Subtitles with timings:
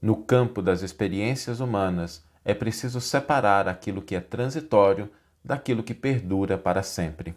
[0.00, 5.10] No campo das experiências humanas, é preciso separar aquilo que é transitório
[5.44, 7.34] daquilo que perdura para sempre.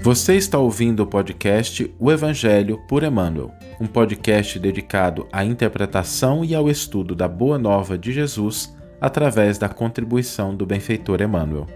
[0.00, 6.54] Você está ouvindo o podcast O Evangelho por Emmanuel, um podcast dedicado à interpretação e
[6.54, 11.66] ao estudo da Boa Nova de Jesus através da contribuição do benfeitor Emmanuel.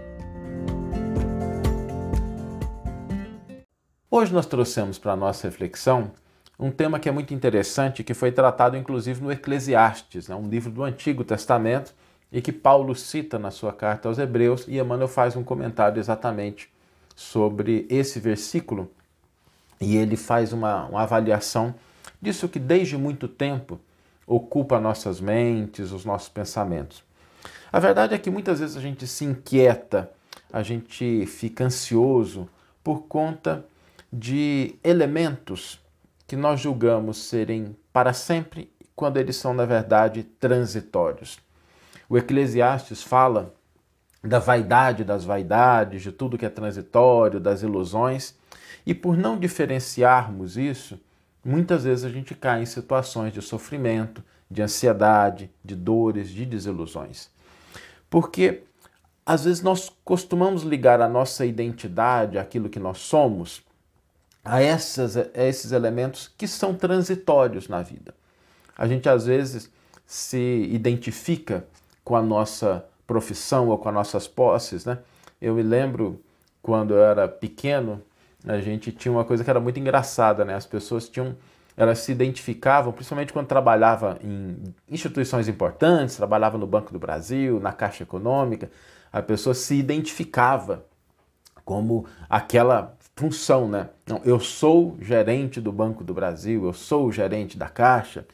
[4.09, 6.11] Hoje nós trouxemos para a nossa reflexão
[6.59, 10.69] um tema que é muito interessante, que foi tratado inclusive no Eclesiastes, né, um livro
[10.69, 11.93] do Antigo Testamento,
[12.31, 16.69] e que Paulo cita na sua carta aos Hebreus, e Emmanuel faz um comentário exatamente
[17.15, 18.91] sobre esse versículo
[19.81, 21.73] e ele faz uma, uma avaliação
[22.21, 23.79] disso que desde muito tempo
[24.27, 27.03] ocupa nossas mentes, os nossos pensamentos.
[27.71, 30.11] A verdade é que muitas vezes a gente se inquieta,
[30.51, 32.47] a gente fica ansioso
[32.83, 33.65] por conta
[34.11, 35.79] de elementos
[36.29, 41.39] que nós julgamos serem para sempre, quando eles são, na verdade, transitórios.
[42.07, 43.55] O Eclesiastes fala
[44.23, 48.35] da vaidade das vaidades, de tudo que é transitório, das ilusões.
[48.85, 50.99] E por não diferenciarmos isso,
[51.43, 57.31] muitas vezes a gente cai em situações de sofrimento, de ansiedade, de dores, de desilusões.
[58.07, 58.61] Porque
[59.25, 63.67] às vezes nós costumamos ligar a nossa identidade, aquilo que nós somos,
[64.43, 68.13] a, essas, a esses elementos que são transitórios na vida.
[68.77, 69.71] A gente às vezes
[70.05, 71.65] se identifica
[72.03, 74.99] com a nossa profissão ou com as nossas posses, né?
[75.41, 76.21] Eu me lembro
[76.61, 78.01] quando eu era pequeno,
[78.45, 80.55] a gente tinha uma coisa que era muito engraçada, né?
[80.55, 81.35] As pessoas tinham,
[81.75, 87.73] elas se identificavam, principalmente quando trabalhava em instituições importantes, trabalhava no Banco do Brasil, na
[87.73, 88.71] Caixa Econômica,
[89.11, 90.85] a pessoa se identificava
[91.65, 93.89] como aquela função, né?
[94.07, 98.25] Não, eu sou gerente do Banco do Brasil, eu sou gerente da Caixa.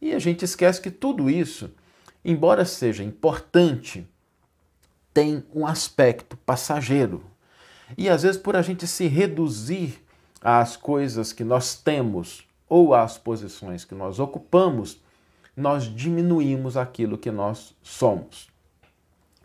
[0.00, 1.70] E a gente esquece que tudo isso,
[2.24, 4.08] embora seja importante
[5.12, 7.22] tem um aspecto passageiro.
[7.98, 10.02] E às vezes, por a gente se reduzir
[10.40, 14.98] às coisas que nós temos ou às posições que nós ocupamos,
[15.54, 18.48] nós diminuímos aquilo que nós somos.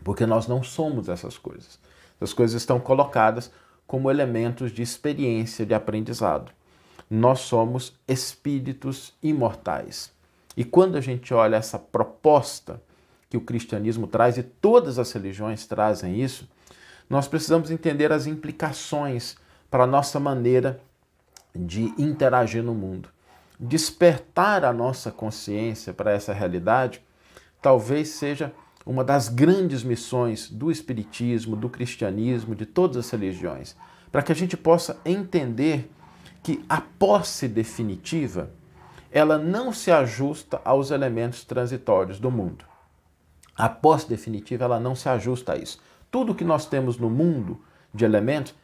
[0.01, 1.77] Porque nós não somos essas coisas.
[2.21, 3.51] As coisas estão colocadas
[3.87, 6.51] como elementos de experiência, de aprendizado.
[7.09, 10.11] Nós somos espíritos imortais.
[10.57, 12.81] E quando a gente olha essa proposta
[13.29, 16.47] que o cristianismo traz e todas as religiões trazem isso,
[17.09, 19.37] nós precisamos entender as implicações
[19.71, 20.81] para a nossa maneira
[21.55, 23.09] de interagir no mundo.
[23.59, 27.01] Despertar a nossa consciência para essa realidade
[27.61, 28.53] talvez seja
[28.87, 33.75] uma das grandes missões do Espiritismo, do cristianismo, de todas as religiões,
[34.09, 35.91] para que a gente possa entender
[36.41, 38.49] que a posse definitiva
[39.11, 42.63] ela não se ajusta aos elementos transitórios do mundo.
[43.57, 45.81] A posse definitiva ela não se ajusta a isso.
[46.09, 47.59] Tudo que nós temos no mundo
[47.93, 48.55] de elementos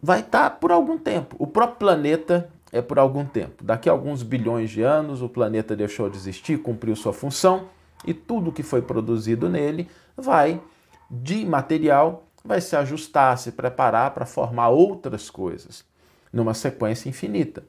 [0.00, 1.34] vai estar por algum tempo.
[1.38, 3.64] O próprio planeta é por algum tempo.
[3.64, 7.68] Daqui a alguns bilhões de anos, o planeta deixou de existir, cumpriu sua função
[8.04, 10.60] e tudo que foi produzido nele vai,
[11.10, 15.84] de material, vai se ajustar, se preparar para formar outras coisas
[16.32, 17.64] numa sequência infinita.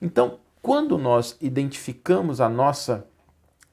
[0.00, 3.06] Então, quando nós identificamos a nossa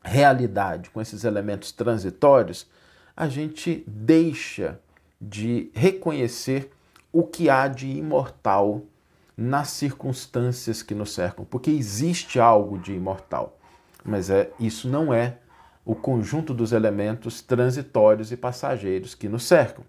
[0.03, 2.67] realidade, com esses elementos transitórios,
[3.15, 4.79] a gente deixa
[5.19, 6.71] de reconhecer
[7.11, 8.83] o que há de imortal
[9.37, 13.57] nas circunstâncias que nos cercam, porque existe algo de imortal,
[14.03, 15.39] mas é isso não é
[15.85, 19.85] o conjunto dos elementos transitórios e passageiros que nos cercam.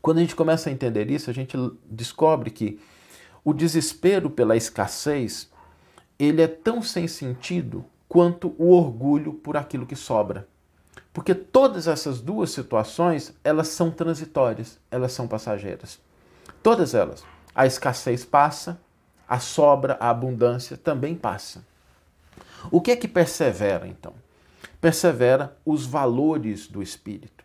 [0.00, 2.78] Quando a gente começa a entender isso, a gente descobre que
[3.42, 5.50] o desespero pela escassez,
[6.18, 10.46] ele é tão sem sentido quanto o orgulho por aquilo que sobra.
[11.12, 16.00] Porque todas essas duas situações, elas são transitórias, elas são passageiras.
[16.62, 17.24] Todas elas.
[17.54, 18.80] A escassez passa,
[19.28, 21.64] a sobra, a abundância também passa.
[22.70, 24.14] O que é que persevera então?
[24.84, 27.42] Persevera os valores do espírito.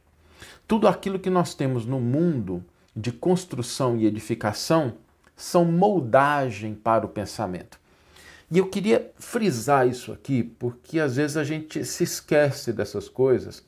[0.67, 2.61] Tudo aquilo que nós temos no mundo
[2.93, 4.95] de construção e edificação
[5.37, 7.79] são moldagem para o pensamento.
[8.51, 13.63] E eu queria frisar isso aqui, porque às vezes a gente se esquece dessas coisas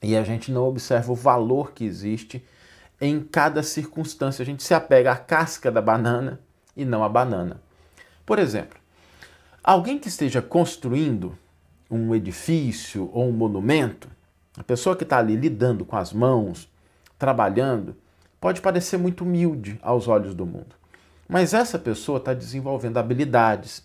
[0.00, 2.44] e a gente não observa o valor que existe
[3.00, 4.40] em cada circunstância.
[4.40, 6.38] A gente se apega à casca da banana
[6.76, 7.60] e não à banana.
[8.24, 8.78] Por exemplo,
[9.64, 11.36] alguém que esteja construindo
[11.90, 14.08] um edifício ou um monumento,
[14.56, 16.68] a pessoa que está ali lidando com as mãos,
[17.18, 17.96] trabalhando,
[18.40, 20.76] pode parecer muito humilde aos olhos do mundo.
[21.28, 23.84] Mas essa pessoa está desenvolvendo habilidades,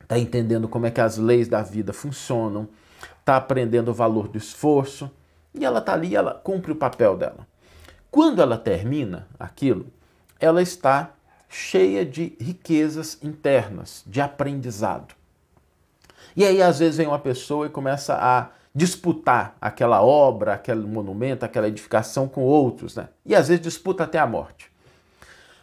[0.00, 2.68] está entendendo como é que as leis da vida funcionam,
[3.20, 5.10] está aprendendo o valor do esforço
[5.54, 7.46] e ela está ali, ela cumpre o papel dela.
[8.10, 9.86] Quando ela termina aquilo,
[10.40, 11.12] ela está
[11.48, 15.14] cheia de riquezas internas, de aprendizado.
[16.36, 21.44] E aí, às vezes, vem uma pessoa e começa a disputar aquela obra, aquele monumento,
[21.44, 23.08] aquela edificação com outros, né?
[23.24, 24.70] E às vezes disputa até a morte.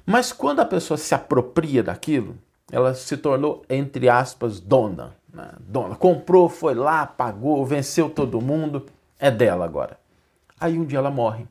[0.06, 2.38] Mas quando a pessoa se apropria daquilo,
[2.72, 5.14] ela se tornou, entre aspas, dona.
[5.32, 5.52] Né?
[5.60, 5.96] Dona.
[5.96, 8.86] Comprou, foi lá, pagou, venceu todo mundo,
[9.20, 10.00] é dela agora.
[10.60, 11.46] Aí um dia ela morre.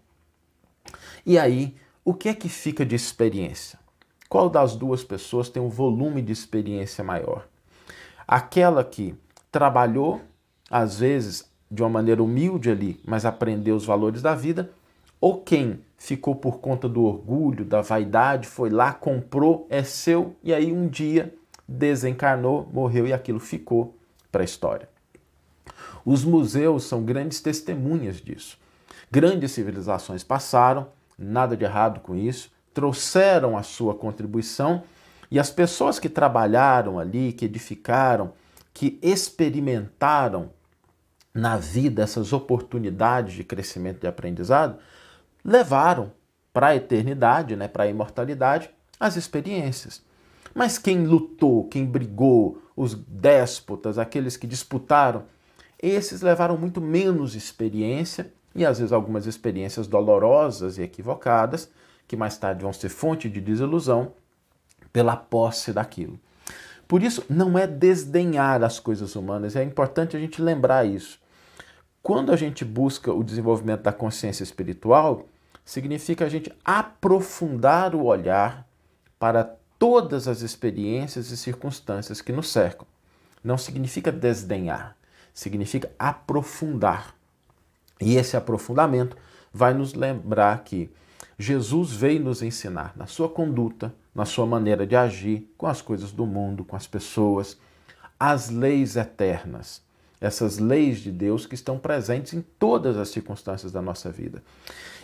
[1.27, 3.79] E aí, o que é que fica de experiência?
[4.29, 7.47] Qual das duas pessoas tem um volume de experiência maior?
[8.33, 9.13] Aquela que
[9.51, 10.21] trabalhou,
[10.71, 14.71] às vezes de uma maneira humilde ali, mas aprendeu os valores da vida,
[15.21, 20.55] ou quem ficou por conta do orgulho, da vaidade, foi lá, comprou, é seu e
[20.55, 21.35] aí um dia
[21.67, 23.97] desencarnou, morreu e aquilo ficou
[24.31, 24.89] para a história.
[26.05, 28.57] Os museus são grandes testemunhas disso.
[29.11, 30.87] Grandes civilizações passaram,
[31.19, 34.85] nada de errado com isso, trouxeram a sua contribuição
[35.31, 38.33] e as pessoas que trabalharam ali, que edificaram,
[38.75, 40.51] que experimentaram
[41.33, 44.79] na vida essas oportunidades de crescimento e de aprendizado,
[45.45, 46.13] levaram
[46.53, 50.03] para a eternidade, né, para a imortalidade, as experiências.
[50.53, 55.25] Mas quem lutou, quem brigou, os déspotas, aqueles que disputaram,
[55.81, 61.71] esses levaram muito menos experiência e às vezes algumas experiências dolorosas e equivocadas,
[62.09, 64.13] que mais tarde vão ser fonte de desilusão
[64.93, 66.19] pela posse daquilo.
[66.87, 71.21] Por isso, não é desdenhar as coisas humanas, é importante a gente lembrar isso.
[72.03, 75.27] Quando a gente busca o desenvolvimento da consciência espiritual,
[75.65, 78.67] significa a gente aprofundar o olhar
[79.19, 82.87] para todas as experiências e circunstâncias que nos cercam.
[83.43, 84.97] Não significa desdenhar,
[85.33, 87.15] significa aprofundar.
[88.01, 89.17] E esse aprofundamento
[89.53, 90.91] vai nos lembrar que
[91.39, 96.13] Jesus veio nos ensinar na sua conduta, na sua maneira de agir com as coisas
[96.13, 97.59] do mundo, com as pessoas,
[98.19, 99.83] as leis eternas,
[100.21, 104.43] essas leis de Deus que estão presentes em todas as circunstâncias da nossa vida.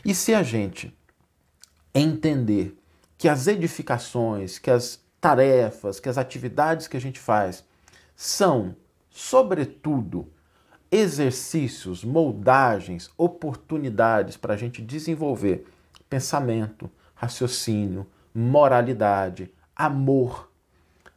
[0.04, 0.96] E se a gente
[1.94, 2.76] entender
[3.16, 7.64] que as edificações, que as tarefas, que as atividades que a gente faz
[8.14, 8.76] são,
[9.10, 10.30] sobretudo,
[10.90, 15.66] exercícios, moldagens, oportunidades para a gente desenvolver
[16.08, 18.06] pensamento, raciocínio,
[18.36, 20.50] moralidade, amor,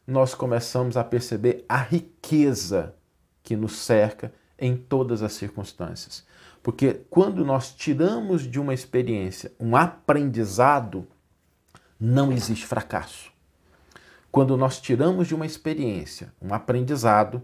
[0.06, 2.94] nós começamos a perceber a riqueza
[3.42, 6.24] que nos cerca em todas as circunstâncias.
[6.62, 11.06] Porque quando nós tiramos de uma experiência um aprendizado,
[12.00, 13.30] não existe fracasso.
[14.32, 17.42] Quando nós tiramos de uma experiência um aprendizado,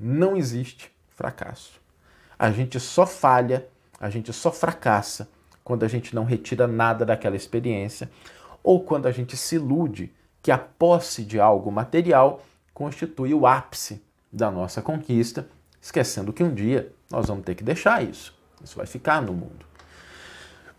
[0.00, 1.80] não existe fracasso.
[2.36, 3.68] A gente só falha,
[4.00, 5.30] a gente só fracassa
[5.62, 8.10] quando a gente não retira nada daquela experiência
[8.62, 10.12] ou quando a gente se ilude
[10.42, 12.42] que a posse de algo material
[12.74, 15.48] constitui o ápice da nossa conquista,
[15.80, 18.34] esquecendo que um dia nós vamos ter que deixar isso.
[18.62, 19.66] Isso vai ficar no mundo.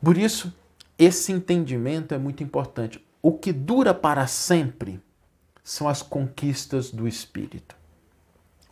[0.01, 0.53] Por isso,
[0.97, 3.03] esse entendimento é muito importante.
[3.21, 5.01] O que dura para sempre
[5.63, 7.75] são as conquistas do espírito.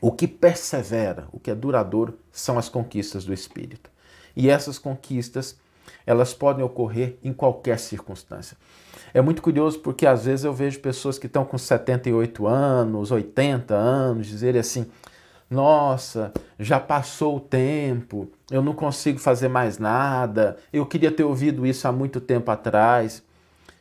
[0.02, 3.90] O que persevera, o que é duradouro, são as conquistas do espírito.
[4.36, 5.58] E essas conquistas
[6.06, 8.58] elas podem ocorrer em qualquer circunstância.
[9.14, 13.74] É muito curioso porque às vezes eu vejo pessoas que estão com 78 anos, 80
[13.74, 14.86] anos, dizerem assim:
[15.50, 21.66] nossa, já passou o tempo, eu não consigo fazer mais nada, eu queria ter ouvido
[21.66, 23.22] isso há muito tempo atrás.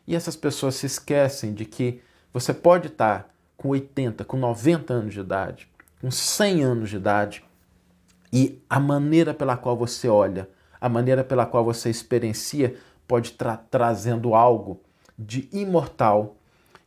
[0.06, 2.02] E essas pessoas se esquecem de que
[2.32, 5.68] você pode estar com 80, com 90 anos de idade,
[6.00, 7.44] com 100 anos de idade,
[8.32, 10.48] e a maneira pela qual você olha
[10.80, 14.80] a maneira pela qual você experiencia pode estar tra trazendo algo
[15.18, 16.36] de imortal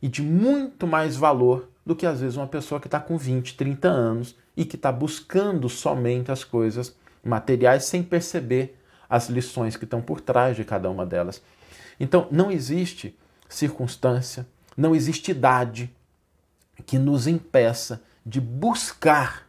[0.02, 3.56] e de muito mais valor do que às vezes uma pessoa que está com 20,
[3.56, 9.84] 30 anos e que está buscando somente as coisas materiais sem perceber as lições que
[9.84, 11.42] estão por trás de cada uma delas.
[12.00, 13.16] Então, não existe
[13.48, 14.46] circunstância,
[14.76, 15.94] não existe idade
[16.86, 19.46] que nos impeça de buscar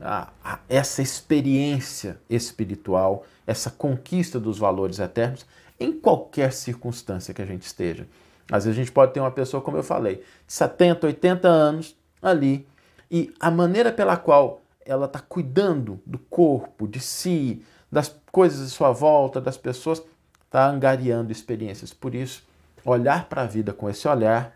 [0.00, 5.46] a, a, essa experiência espiritual, essa conquista dos valores eternos
[5.78, 8.06] em qualquer circunstância que a gente esteja.
[8.50, 11.96] Às vezes a gente pode ter uma pessoa, como eu falei, de 70, 80 anos
[12.22, 12.66] ali,
[13.10, 18.68] e a maneira pela qual ela está cuidando do corpo, de si, das coisas à
[18.68, 20.02] sua volta, das pessoas,
[20.44, 21.92] está angariando experiências.
[21.92, 22.42] Por isso,
[22.84, 24.54] olhar para a vida com esse olhar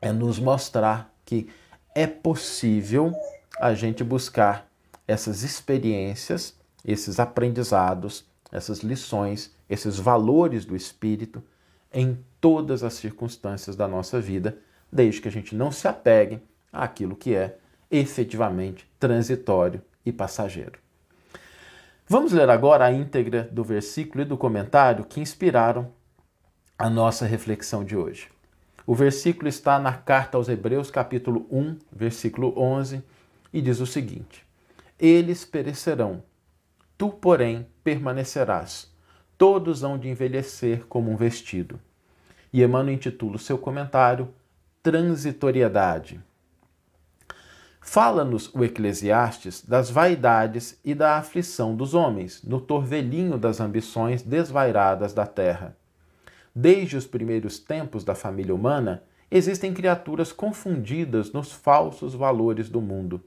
[0.00, 1.48] é nos mostrar que
[1.94, 3.12] é possível
[3.60, 4.66] a gente buscar
[5.06, 11.42] essas experiências, esses aprendizados, essas lições, esses valores do espírito
[11.92, 14.58] em todas as circunstâncias da nossa vida,
[14.90, 16.40] desde que a gente não se apegue
[16.72, 17.58] àquilo que é
[17.90, 20.78] efetivamente transitório e passageiro.
[22.08, 25.92] Vamos ler agora a íntegra do versículo e do comentário que inspiraram
[26.76, 28.28] a nossa reflexão de hoje.
[28.86, 33.02] O versículo está na carta aos Hebreus, capítulo 1, versículo 11,
[33.52, 34.44] e diz o seguinte:
[34.98, 36.22] Eles perecerão,
[37.00, 38.92] tu, porém, permanecerás.
[39.38, 41.80] Todos hão de envelhecer como um vestido.
[42.52, 44.28] E Emmanuel intitula o seu comentário
[44.82, 46.20] Transitoriedade.
[47.80, 55.14] Fala-nos o Eclesiastes das vaidades e da aflição dos homens, no torvelinho das ambições desvairadas
[55.14, 55.74] da terra.
[56.54, 63.22] Desde os primeiros tempos da família humana, existem criaturas confundidas nos falsos valores do mundo.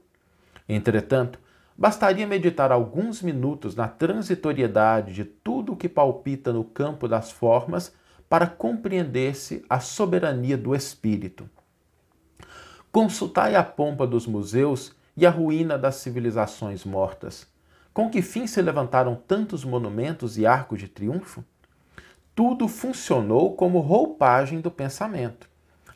[0.68, 1.40] Entretanto,
[1.76, 7.92] bastaria meditar alguns minutos na transitoriedade de tudo o que palpita no campo das formas
[8.28, 11.48] para compreender-se a soberania do espírito.
[12.90, 17.46] Consultai a pompa dos museus e a ruína das civilizações mortas.
[17.92, 21.44] Com que fim se levantaram tantos monumentos e arcos de triunfo?
[22.34, 25.48] Tudo funcionou como roupagem do pensamento.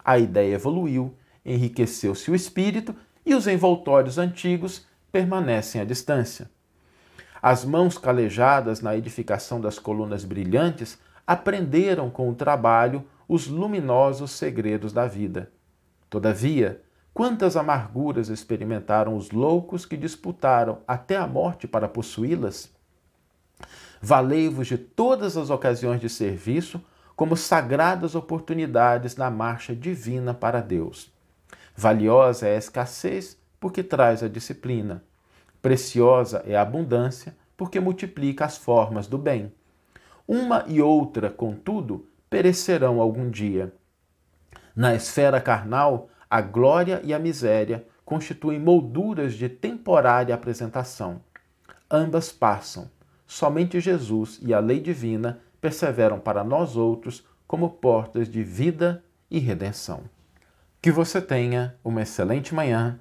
[0.05, 2.95] A ideia evoluiu, enriqueceu-se o espírito
[3.27, 6.51] e os envoltórios antigos permanecem à distância.
[7.41, 14.93] As mãos calejadas na edificação das colunas brilhantes aprenderam com o trabalho os luminosos segredos
[14.93, 15.51] da vida.
[16.09, 22.71] Todavia, quantas amarguras experimentaram os loucos que disputaram até a morte para possuí-las?
[24.01, 26.81] Valei-vos de todas as ocasiões de serviço
[27.15, 31.13] como sagradas oportunidades na marcha divina para Deus.
[31.75, 35.03] Valiosa é a escassez, porque traz a disciplina.
[35.61, 39.53] Preciosa é a abundância, porque multiplica as formas do bem.
[40.27, 43.73] Uma e outra, contudo, perecerão algum dia.
[44.77, 51.21] Na esfera carnal, a glória e a miséria constituem molduras de temporária apresentação.
[51.91, 52.91] Ambas passam.
[53.27, 59.39] Somente Jesus e a lei divina perseveram para nós outros como portas de vida e
[59.39, 60.03] redenção.
[60.81, 63.01] Que você tenha uma excelente manhã,